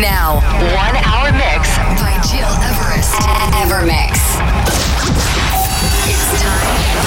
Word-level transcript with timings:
Now, 0.00 0.40
one 0.76 0.94
hour 0.96 1.32
mix 1.32 1.78
by 1.98 2.20
Gil 2.28 2.52
Everest. 2.68 3.14
And 3.26 3.54
Evermix. 3.54 4.12
It's 6.06 6.42
time. 6.42 7.06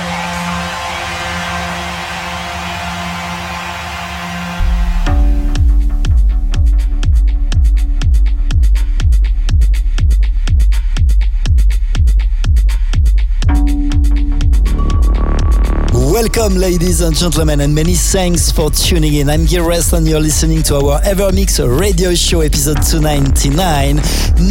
Welcome, 16.21 16.59
ladies 16.59 17.01
and 17.01 17.15
gentlemen, 17.15 17.61
and 17.61 17.73
many 17.73 17.95
thanks 17.95 18.51
for 18.51 18.69
tuning 18.69 19.15
in. 19.15 19.27
I'm 19.27 19.45
Gil 19.45 19.63
Everest, 19.63 19.93
and 19.93 20.07
you're 20.07 20.19
listening 20.19 20.61
to 20.63 20.75
our 20.75 21.01
Evermix 21.01 21.57
radio 21.79 22.13
show 22.13 22.41
episode 22.41 22.79
299. 22.83 23.95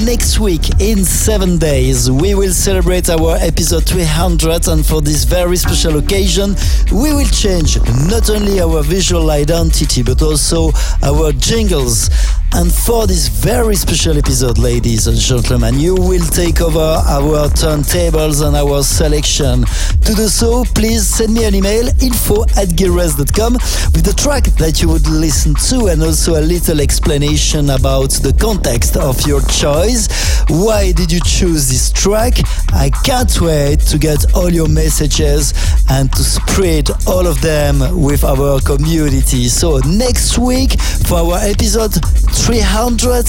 Next 0.04 0.40
week, 0.40 0.80
in 0.80 1.04
seven 1.04 1.58
days, 1.58 2.10
we 2.10 2.34
will 2.34 2.52
celebrate 2.52 3.08
our 3.08 3.36
episode 3.36 3.86
300, 3.86 4.66
and 4.66 4.84
for 4.84 5.00
this 5.00 5.22
very 5.22 5.56
special 5.56 5.98
occasion, 5.98 6.56
we 6.90 7.14
will 7.14 7.28
change 7.28 7.77
not 8.08 8.28
only 8.30 8.60
our 8.60 8.82
visual 8.82 9.30
identity 9.30 10.02
but 10.02 10.20
also 10.22 10.72
our 11.05 11.30
jingles. 11.30 12.10
And 12.52 12.72
for 12.72 13.06
this 13.06 13.28
very 13.28 13.76
special 13.76 14.18
episode, 14.18 14.58
ladies 14.58 15.06
and 15.06 15.16
gentlemen, 15.16 15.78
you 15.78 15.94
will 15.94 16.26
take 16.26 16.60
over 16.60 16.78
our 16.78 17.48
turntables 17.48 18.44
and 18.46 18.56
our 18.56 18.82
selection. 18.82 19.64
To 20.04 20.14
do 20.14 20.28
so, 20.28 20.64
please 20.74 21.06
send 21.06 21.34
me 21.34 21.44
an 21.44 21.54
email 21.54 21.88
info 22.02 22.42
at 22.58 22.68
gileverest.com 22.76 23.54
with 23.54 24.04
the 24.04 24.12
track 24.12 24.44
that 24.58 24.82
you 24.82 24.88
would 24.88 25.06
listen 25.06 25.54
to 25.68 25.86
and 25.86 26.02
also 26.02 26.40
a 26.40 26.42
little 26.42 26.80
explanation 26.80 27.70
about 27.70 28.10
the 28.10 28.32
context 28.38 28.96
of 28.96 29.26
your 29.26 29.40
choice. 29.42 30.08
Why 30.48 30.92
did 30.92 31.12
you 31.12 31.20
choose 31.20 31.68
this 31.68 31.92
track? 31.92 32.34
I 32.72 32.90
can't 33.04 33.40
wait 33.40 33.80
to 33.90 33.98
get 33.98 34.34
all 34.34 34.50
your 34.50 34.68
messages 34.68 35.54
and 35.88 36.10
to 36.12 36.24
spread 36.24 36.90
all 37.06 37.26
of 37.26 37.40
them 37.40 38.02
with 38.02 38.24
our 38.24 38.60
community. 38.60 39.48
So 39.48 39.78
next 39.86 40.38
week 40.38 40.80
for 40.80 41.18
our 41.18 41.38
episode 41.38 41.94
300, 42.41 43.28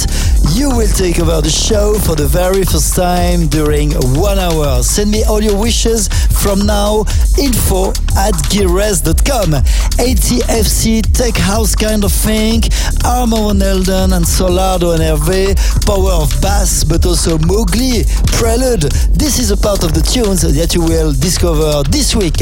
you 0.55 0.69
will 0.69 0.87
take 0.87 1.19
over 1.19 1.41
the 1.41 1.49
show 1.49 1.93
for 1.99 2.15
the 2.15 2.27
very 2.27 2.63
first 2.63 2.95
time 2.95 3.47
during 3.47 3.91
one 4.15 4.39
hour. 4.39 4.81
Send 4.83 5.11
me 5.11 5.23
all 5.23 5.41
your 5.41 5.59
wishes 5.59 6.07
from 6.41 6.65
now. 6.65 7.01
Info 7.37 7.89
at 8.15 8.33
gileverest.com. 8.47 9.51
ATFC, 9.99 11.01
tech 11.13 11.35
house 11.35 11.75
kind 11.75 12.03
of 12.03 12.11
thing. 12.11 12.63
Armor 13.05 13.51
and 13.51 13.61
Eldon 13.61 14.13
and 14.13 14.25
Solardo 14.25 14.93
and 14.95 15.03
Hervé. 15.03 15.55
Power 15.85 16.23
of 16.23 16.31
bass, 16.41 16.83
but 16.83 17.05
also 17.05 17.37
Mowgli, 17.39 18.03
Prelude. 18.37 18.91
This 19.11 19.39
is 19.39 19.51
a 19.51 19.57
part 19.57 19.83
of 19.83 19.93
the 19.93 20.01
tunes 20.01 20.41
that 20.41 20.73
you 20.73 20.81
will 20.81 21.11
discover 21.11 21.83
this 21.89 22.15
week. 22.15 22.41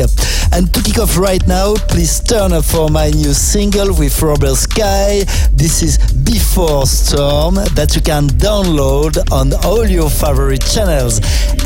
And 0.52 0.74
to 0.74 0.82
kick 0.84 1.00
off 1.00 1.18
right 1.18 1.46
now, 1.48 1.76
please 1.90 2.20
turn 2.20 2.54
up 2.54 2.66
for 2.66 2.90
my 2.90 3.10
new 3.10 3.34
single 3.34 3.94
with 3.94 4.22
Robert 4.22 4.56
Sky. 4.56 5.24
This 5.52 5.82
is 5.82 5.98
Before 6.24 6.59
Storm 6.60 7.56
that 7.56 7.96
you 7.96 8.02
can 8.02 8.28
download 8.28 9.18
on 9.32 9.54
all 9.64 9.88
your 9.88 10.10
favorite 10.10 10.62
channels. 10.62 11.20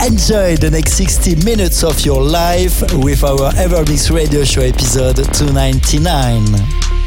Enjoy 0.05 0.55
the 0.55 0.69
next 0.71 0.93
60 0.93 1.43
minutes 1.43 1.83
of 1.83 2.05
your 2.05 2.21
life 2.21 2.81
with 2.93 3.23
our 3.23 3.51
Evermix 3.53 4.13
Radio 4.13 4.43
Show 4.43 4.61
episode 4.61 5.15
299. 5.15 7.02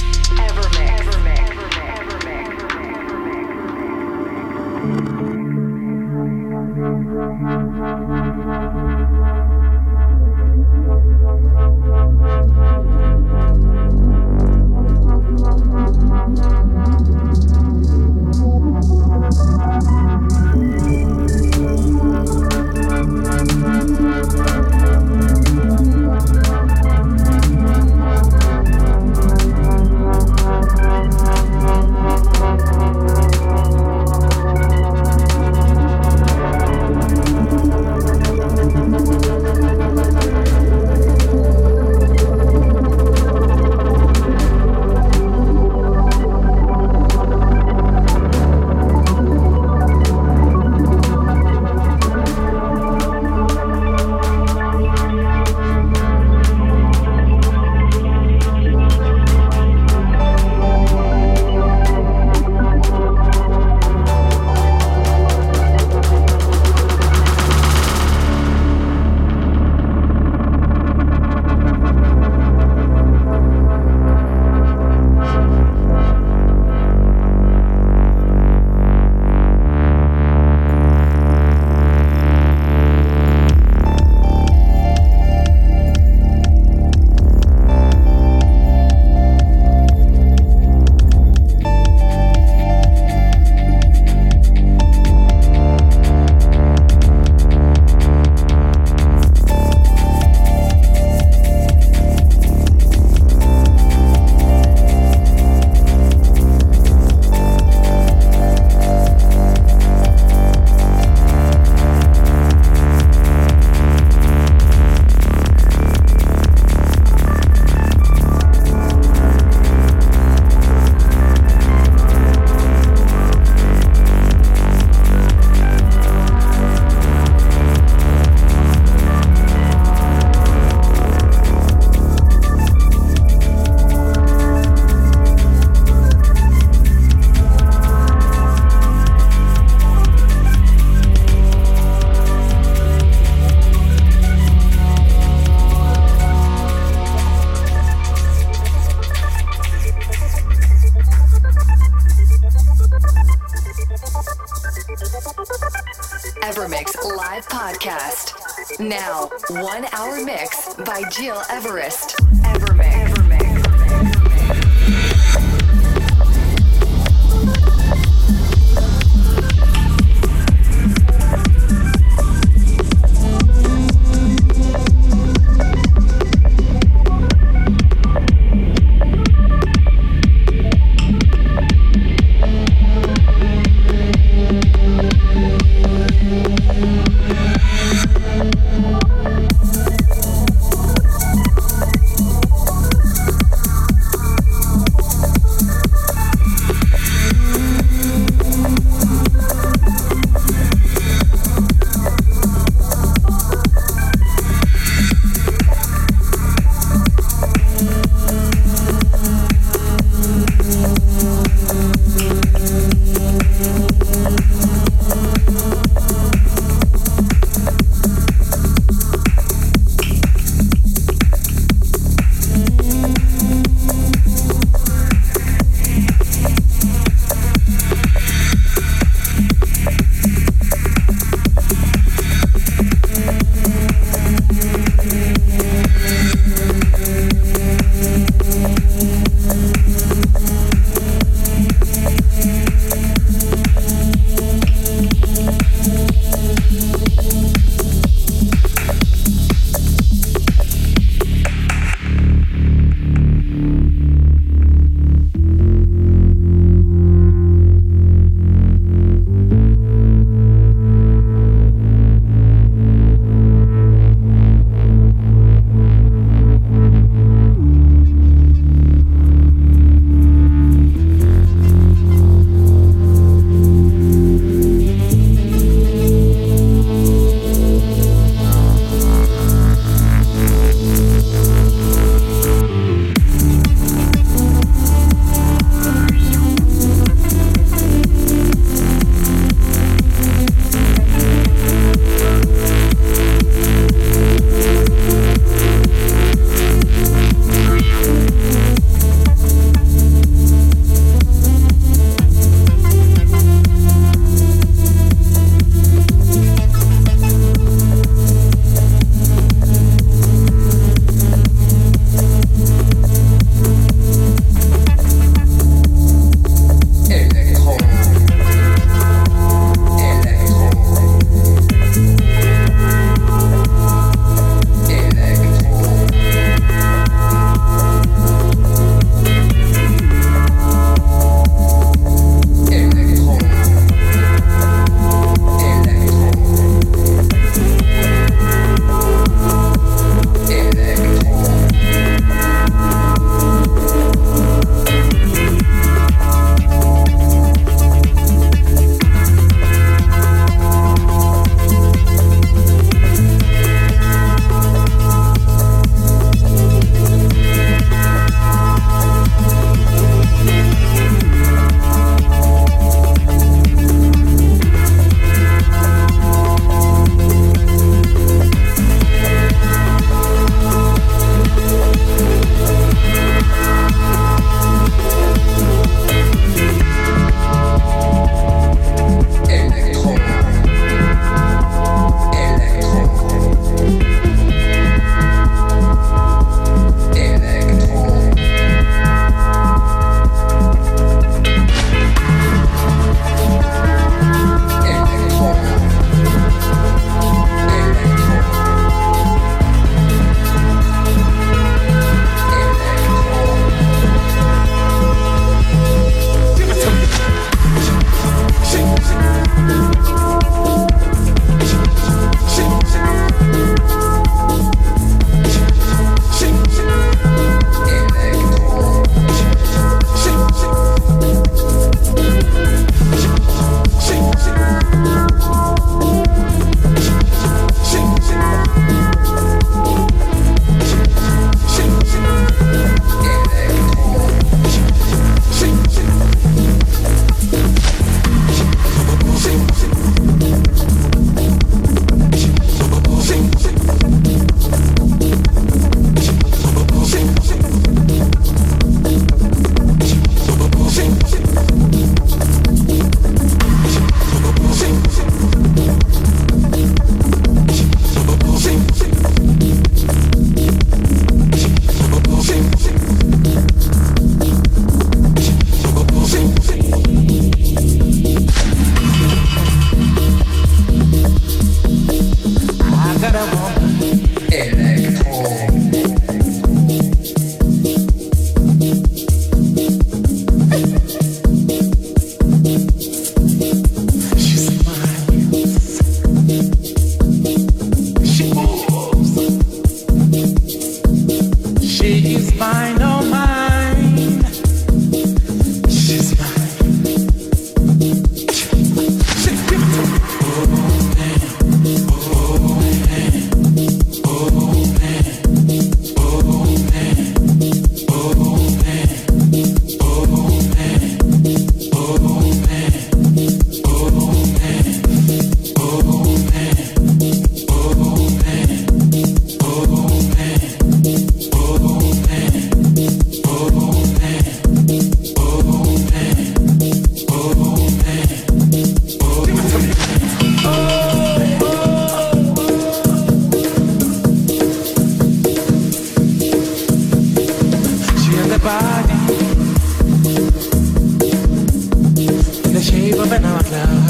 moving 543.29 543.45
around. 543.45 544.09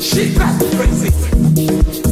She's 0.00 0.36
crazy. 0.36 2.09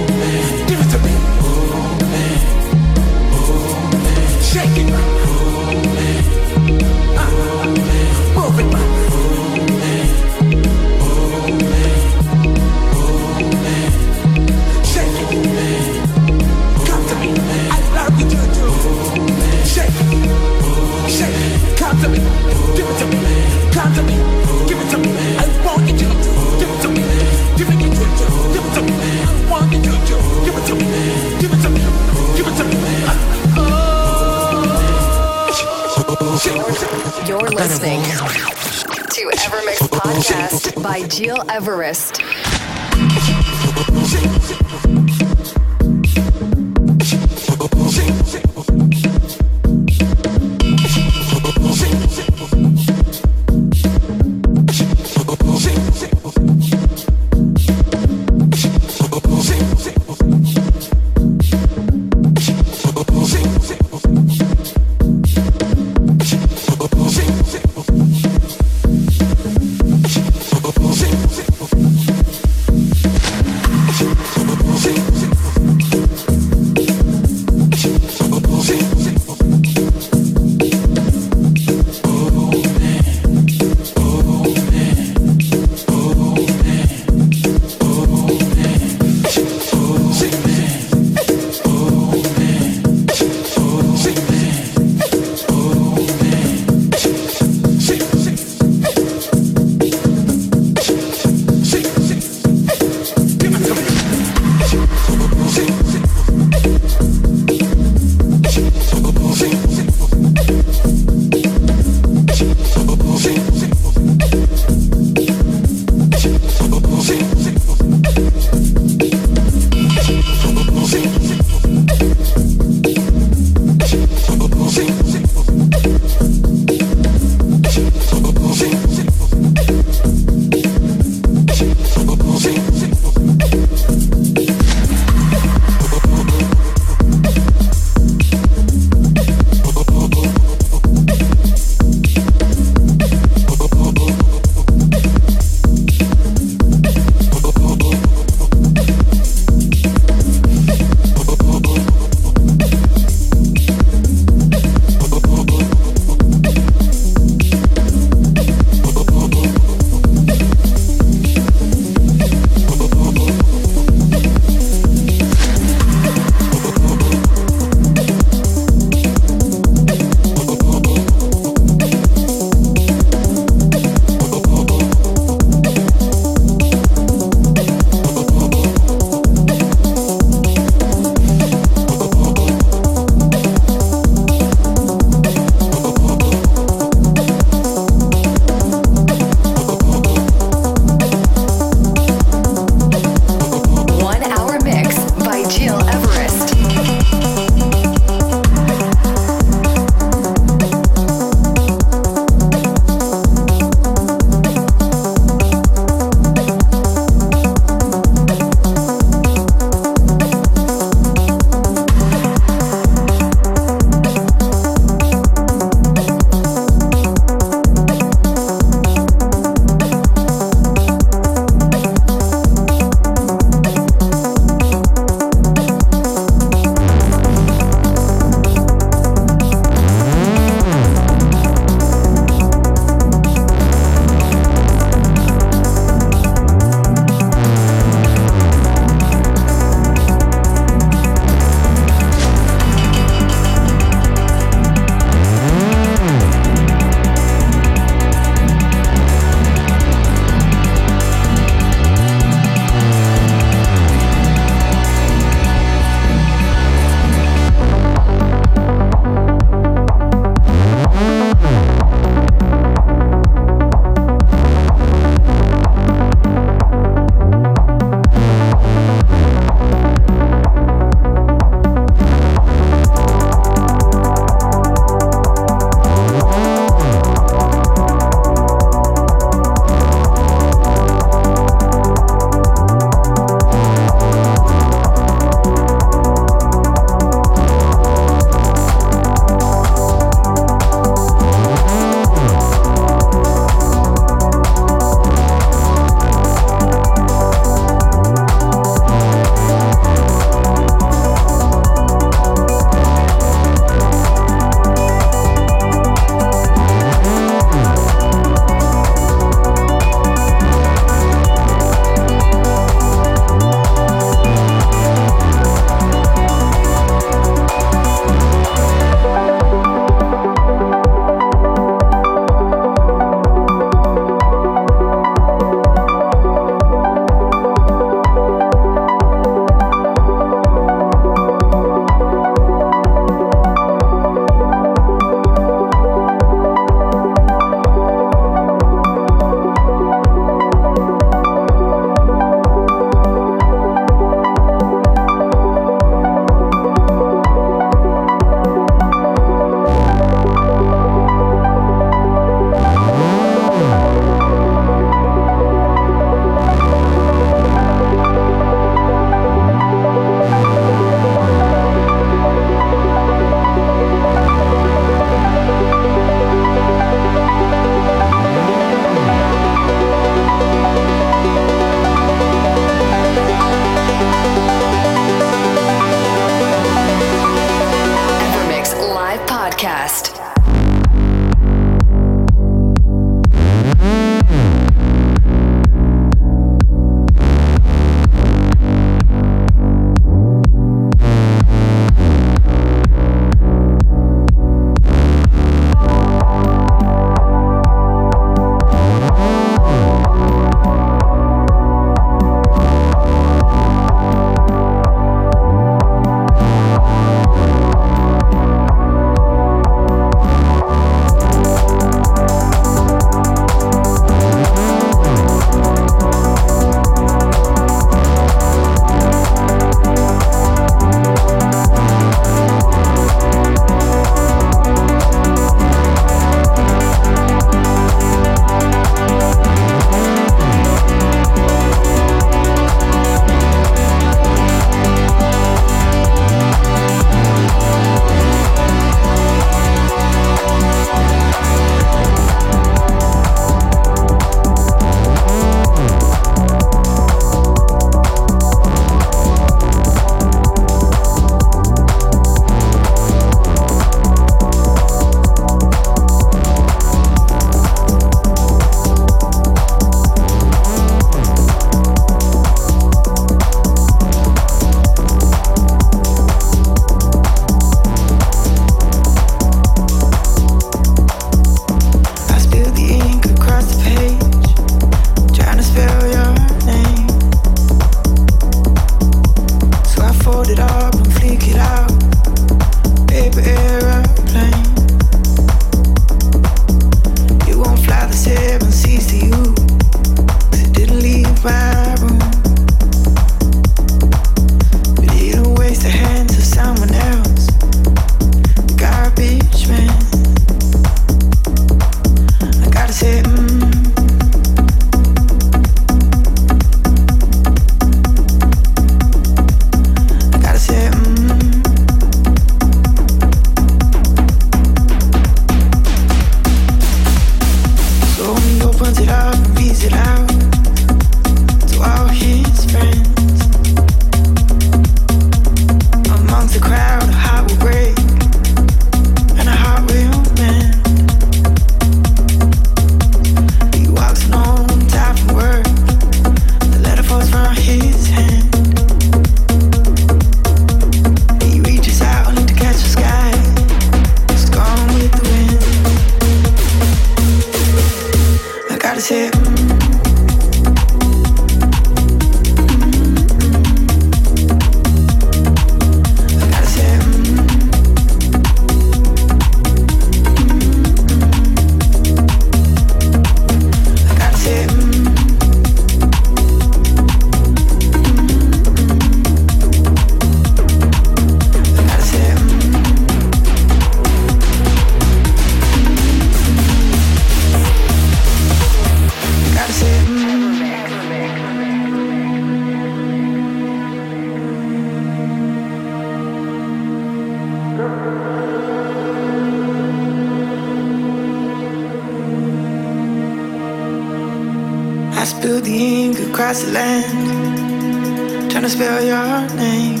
I 595.24 595.26
spilled 595.26 595.64
the 595.64 595.74
ink 595.74 596.18
across 596.20 596.62
the 596.62 596.72
land, 596.72 598.50
trying 598.50 598.64
to 598.64 598.68
spell 598.68 599.02
your 599.02 599.56
name. 599.56 600.00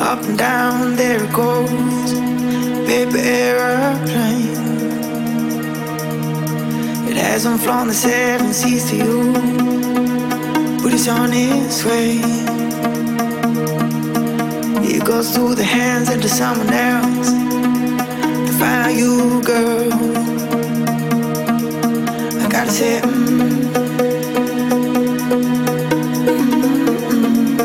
Up 0.00 0.22
and 0.22 0.38
down, 0.38 0.94
there 0.94 1.24
it 1.24 1.32
goes, 1.32 2.12
paper 2.86 3.18
airplane. 3.18 4.54
It 7.08 7.16
hasn't 7.16 7.60
flown 7.62 7.88
the 7.88 7.94
seven 7.94 8.52
seas 8.52 8.88
to 8.90 8.96
you, 8.96 9.32
but 10.82 10.92
it's 10.92 11.08
on 11.08 11.32
its 11.32 11.84
way. 11.84 12.53
Goes 15.14 15.30
through 15.32 15.54
the 15.54 15.62
hands 15.62 16.10
into 16.10 16.28
someone 16.28 16.72
else. 16.72 17.30
To 17.30 18.52
find 18.58 18.98
you, 18.98 19.40
girl. 19.44 19.92
I 22.42 22.48
gotta 22.50 22.72
say, 22.72 23.00
mm, 23.00 23.12
mm, 26.26 26.40
mm, 27.10 27.12
mm. 27.12 27.58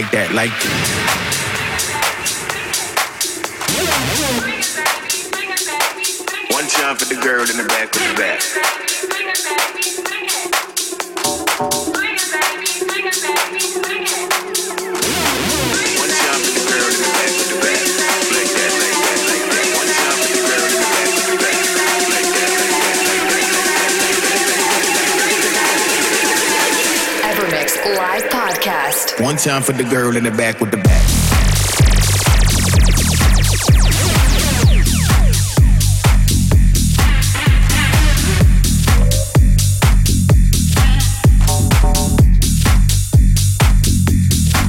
like 0.00 0.12
that, 0.12 0.32
like. 0.32 0.99
Time 29.44 29.62
for 29.62 29.72
the 29.72 29.84
girl 29.84 30.14
in 30.16 30.24
the 30.24 30.30
back 30.30 30.60
with 30.60 30.70
the 30.70 30.76
back. 30.76 31.00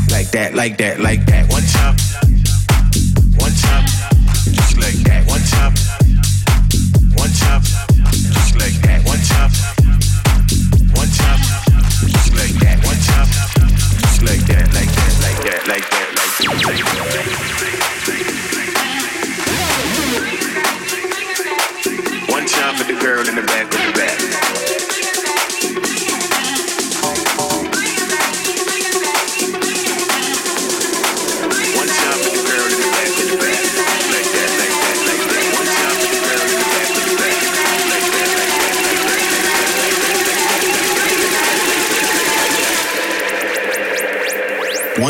Like 0.09 0.31
that, 0.31 0.53
like 0.55 0.77
that, 0.77 0.99
like 1.01 1.25
that. 1.25 1.40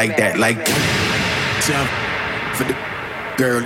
Like 0.00 0.16
that, 0.16 0.38
like 0.38 0.56
that, 0.56 0.64
like 0.64 0.64
that. 0.64 1.60
Time 1.68 1.88
for 2.56 2.64
the 2.64 2.74
girl, 3.36 3.62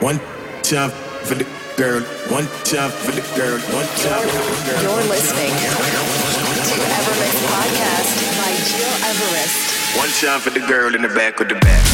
one 0.00 0.18
time 0.62 0.88
for 1.28 1.34
the 1.34 1.44
girl, 1.76 2.00
one 2.32 2.46
time 2.64 2.90
for 2.90 3.12
the 3.12 3.20
girl, 3.36 3.60
one 3.68 3.84
time 4.00 4.24
for 4.24 4.40
the 4.48 4.64
girl. 4.64 4.80
You're 4.80 5.08
listening 5.12 5.52
to 5.52 6.80
Evermix 6.88 7.36
Podcast 7.52 8.16
by 8.40 8.52
Gil 8.64 8.96
Everest. 9.12 9.98
One 9.98 10.08
time 10.08 10.40
for 10.40 10.50
the 10.50 10.64
girl 10.66 10.94
in 10.94 11.02
the 11.02 11.08
back 11.08 11.38
of 11.40 11.48
the 11.50 11.54
back. 11.56 11.93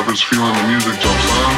Whoever's 0.00 0.24
feeling 0.24 0.56
the 0.56 0.64
music 0.64 0.96
jumps 0.96 1.28
on. 1.44 1.52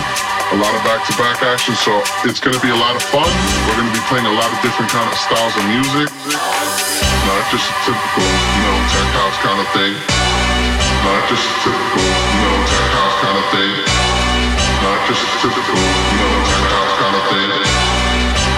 A 0.51 0.59
lot 0.59 0.74
of 0.74 0.82
back-to-back 0.82 1.47
action, 1.47 1.78
so 1.78 2.03
it's 2.26 2.43
to 2.59 2.59
be 2.59 2.74
a 2.74 2.80
lot 2.82 2.99
of 2.99 3.03
fun. 3.07 3.30
We're 3.70 3.78
to 3.78 3.95
be 3.95 4.03
playing 4.11 4.26
a 4.26 4.34
lot 4.34 4.51
of 4.51 4.59
different 4.66 4.90
kind 4.90 5.07
of 5.07 5.14
styles 5.14 5.55
of 5.55 5.62
music. 5.70 6.11
Not 6.11 7.43
just 7.55 7.70
a 7.70 7.74
typical, 7.86 8.26
you 8.26 8.62
know, 8.66 8.76
tech 8.90 9.11
house 9.14 9.38
kind 9.47 9.62
of 9.62 9.68
thing. 9.70 9.95
Not 9.95 11.22
just 11.30 11.47
a 11.47 11.55
typical, 11.62 12.03
you 12.03 12.43
know, 12.43 12.57
tech 12.66 12.90
house 12.99 13.16
kind 13.22 13.38
of 13.38 13.47
thing. 13.55 13.74
Not 14.82 14.99
just 15.07 15.22
a 15.22 15.30
typical, 15.38 15.78
you 15.78 16.18
know, 16.18 16.34
tech 16.43 16.66
house 16.66 16.95
kind 16.99 17.14
of 17.14 17.24
thing. 17.30 17.47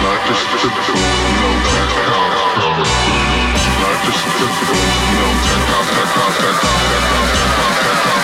Not 0.00 0.18
just 0.24 0.48
a 0.48 0.56
typical, 0.64 0.96
you 0.96 1.40
know, 1.44 1.52
tech 1.60 1.92
house 1.92 2.40
kind 2.40 2.72
of 2.72 2.88
thing. 2.88 3.20
Not 3.84 3.96
just 4.00 4.20
a 4.24 4.30
typical, 4.32 4.80
you 4.80 5.16
know, 5.20 5.32
tech 5.44 5.64
house, 5.76 5.88
tech 5.92 6.08
house, 6.08 6.36
tech 6.40 6.56
house, 6.56 6.88
tech 6.88 7.04
house, 7.04 7.36
tech 7.36 8.00
house, 8.00 8.23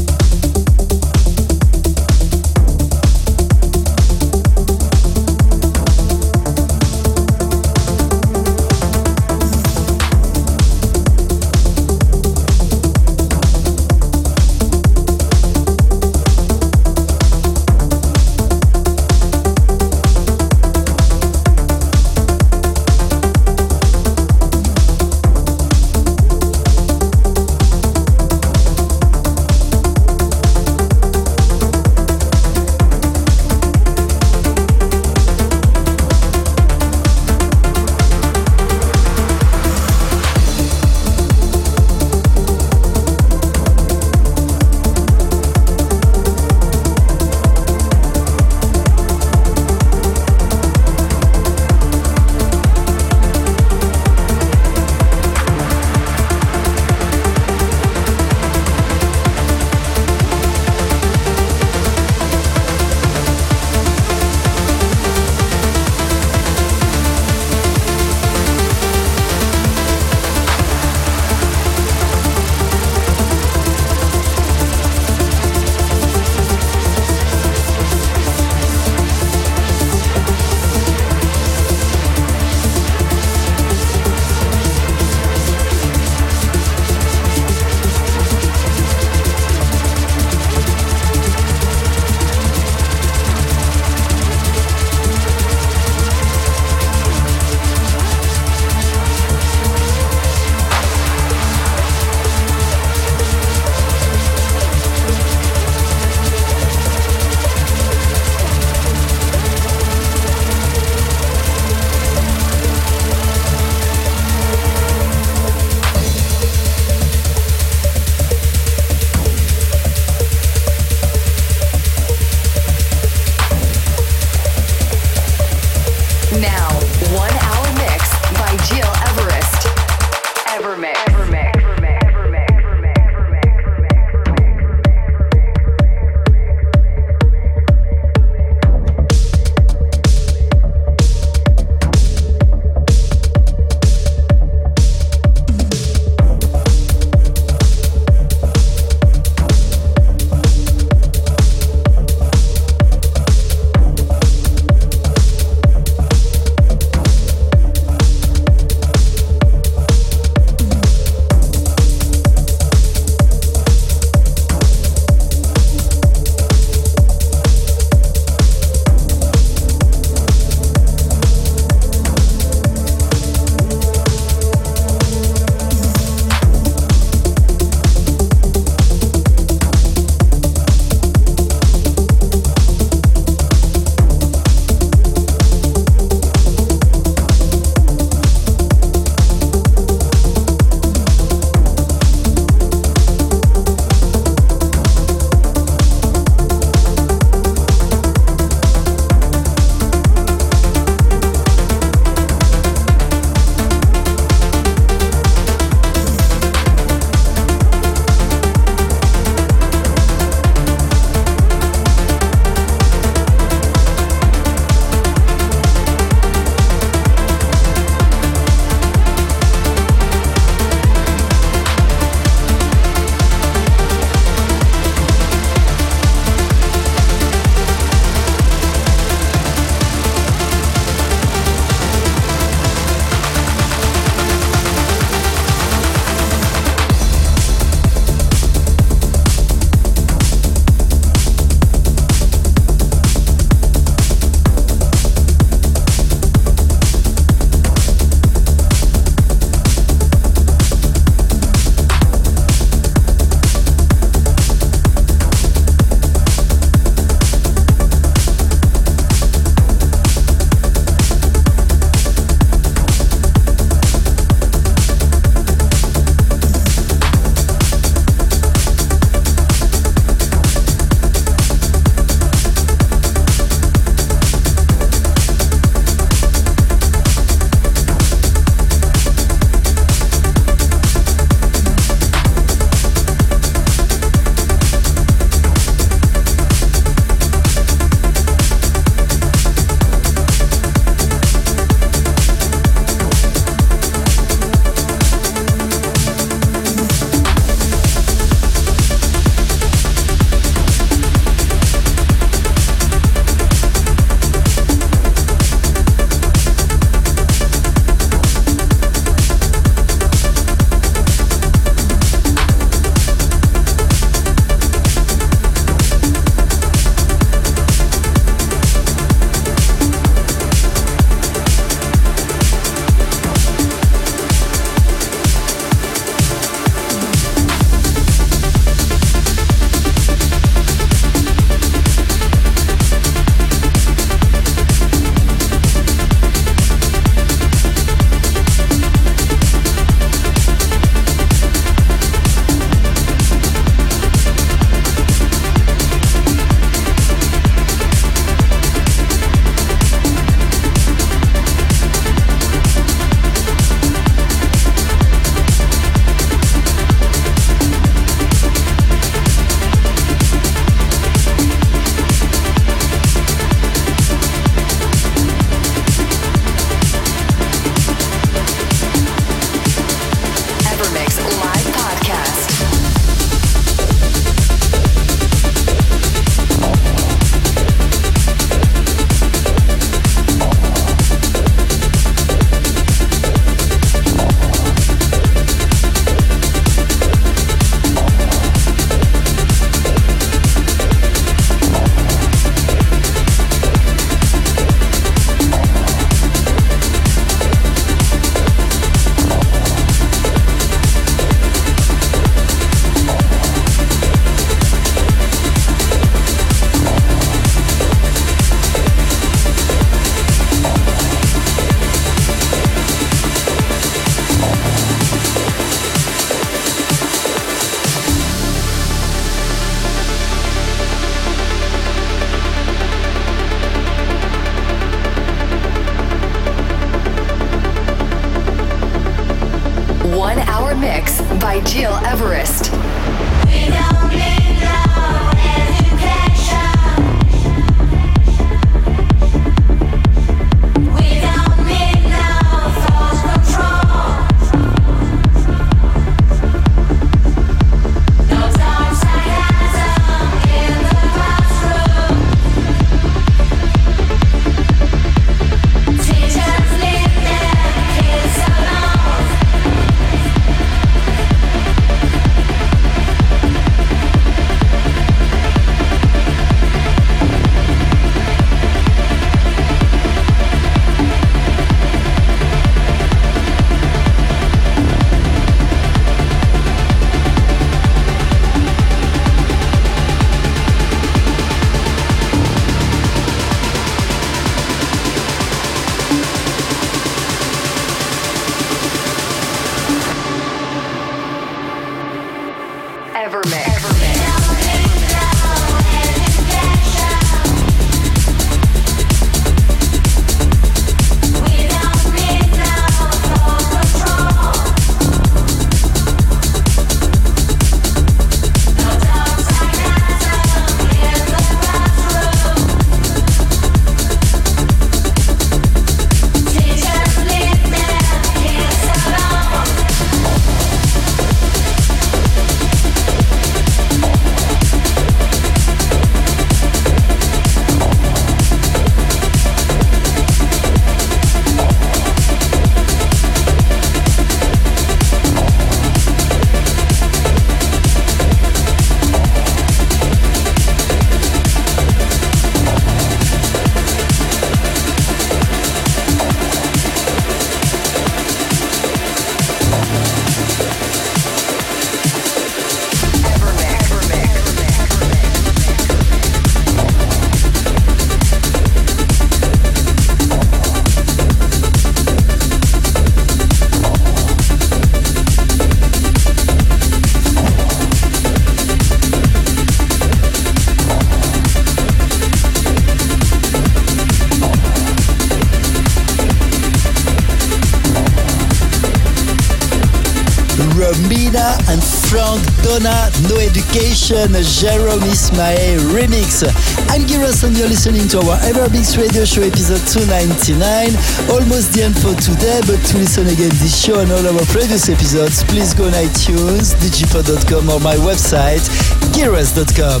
Education, 584.10 584.42
Jerome 584.42 585.06
Isma-Ae 585.06 585.78
remix. 585.94 586.42
I'm 586.90 587.06
Gil 587.06 587.22
Everest 587.22 587.44
and 587.44 587.56
you're 587.56 587.68
listening 587.68 588.08
to 588.08 588.18
our 588.18 588.38
Evermix 588.42 588.98
Radio 588.98 589.24
Show 589.24 589.42
episode 589.42 589.78
299. 589.86 590.98
Almost 591.30 591.78
the 591.78 591.86
end 591.86 591.94
for 591.94 592.10
today, 592.18 592.58
but 592.66 592.82
to 592.90 592.98
listen 592.98 593.30
again 593.30 593.54
this 593.62 593.70
show 593.70 594.00
and 594.02 594.10
all 594.10 594.26
our 594.26 594.46
previous 594.50 594.88
episodes, 594.88 595.44
please 595.46 595.74
go 595.74 595.86
on 595.86 595.94
iTunes, 595.94 596.74
digipod.com 596.82 597.70
or 597.70 597.78
my 597.78 597.94
website, 598.02 598.66
gileverest.com. 599.12 600.00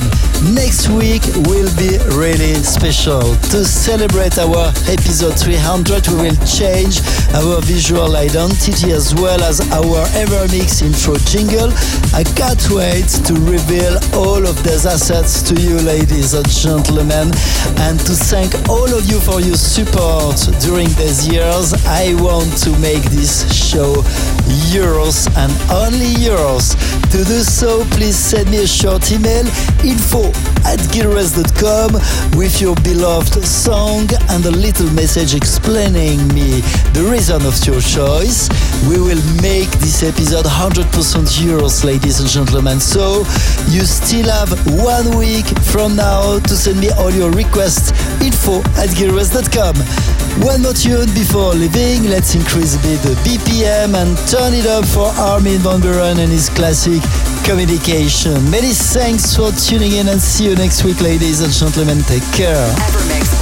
Next 0.54 0.88
week 0.88 1.22
will 1.48 1.70
be 1.76 1.98
really 2.16 2.54
special. 2.62 3.20
To 3.52 3.64
celebrate 3.64 4.38
our 4.38 4.68
episode 4.88 5.38
300, 5.38 6.08
we 6.08 6.14
will 6.14 6.40
change 6.46 7.00
our 7.34 7.60
visual 7.62 8.16
identity 8.16 8.92
as 8.92 9.14
well 9.14 9.42
as 9.42 9.60
our 9.72 10.06
EverMix 10.16 10.82
intro 10.82 11.16
jingle. 11.28 11.70
I 12.14 12.24
can't 12.24 12.62
wait 12.70 13.08
to 13.26 13.34
reveal 13.46 13.98
all 14.14 14.46
of 14.46 14.62
these 14.64 14.86
assets 14.86 15.42
to 15.50 15.54
you, 15.60 15.78
ladies 15.80 16.34
and 16.34 16.48
gentlemen, 16.48 17.30
and 17.84 18.00
to 18.00 18.14
thank 18.14 18.52
all 18.68 18.88
of 18.92 19.06
you 19.06 19.20
for 19.20 19.40
your 19.40 19.56
support 19.56 20.36
during 20.60 20.88
these 21.00 21.28
years. 21.28 21.74
I 21.86 22.14
want 22.22 22.56
to 22.64 22.70
make 22.78 23.04
this 23.10 23.46
show 23.52 24.04
yours 24.72 25.26
and 25.36 25.52
only 25.70 26.12
yours. 26.18 26.74
To 27.10 27.24
do 27.24 27.42
so, 27.42 27.84
please 27.90 28.16
send 28.16 28.50
me 28.52 28.62
a 28.62 28.66
short 28.68 29.10
email 29.10 29.44
info 29.82 30.28
at 30.64 30.78
gileverest.com 30.94 31.94
with 32.38 32.60
your 32.60 32.76
beloved 32.76 33.44
song 33.44 34.08
and 34.28 34.46
a 34.46 34.50
little 34.52 34.88
message 34.92 35.34
explaining 35.34 36.18
me 36.28 36.60
the 36.94 37.02
reason 37.10 37.44
of 37.44 37.58
your 37.66 37.80
choice. 37.80 38.48
We 38.88 38.98
will 38.98 39.22
make 39.42 39.70
this 39.78 40.02
episode 40.02 40.46
100% 40.46 41.44
yours, 41.44 41.84
ladies 41.84 42.20
and 42.20 42.28
gentlemen. 42.28 42.80
So 42.80 43.24
you 43.68 43.84
still 43.84 44.28
have 44.30 44.50
one 44.80 45.16
week 45.16 45.46
from 45.72 45.96
now 45.96 46.38
to 46.40 46.54
send 46.56 46.80
me 46.80 46.90
all 46.90 47.10
your 47.10 47.30
requests. 47.30 47.92
Info 48.22 48.60
at 48.80 48.90
gileverest.com. 48.96 49.76
One 50.46 50.62
more 50.62 50.72
tune 50.72 51.12
before 51.14 51.54
leaving. 51.54 52.08
Let's 52.08 52.34
increase 52.34 52.74
a 52.76 52.82
bit 52.82 53.00
the 53.02 53.14
BPM 53.26 53.94
and 53.94 54.16
turn 54.28 54.54
it 54.54 54.66
up 54.66 54.84
for 54.86 55.08
Armin 55.20 55.58
van 55.60 55.80
Buuren 55.80 56.18
and 56.18 56.32
his 56.32 56.48
classic 56.48 57.02
communication. 57.44 58.38
Many 58.50 58.72
thanks 58.72 59.36
for 59.36 59.52
tuning 59.52 59.92
in 59.92 60.08
and 60.08 60.20
see 60.20 60.48
you 60.48 60.56
next 60.56 60.84
week, 60.84 61.00
ladies 61.00 61.40
and 61.40 61.52
gentlemen. 61.52 62.02
Take 62.04 62.24
care. 62.32 63.39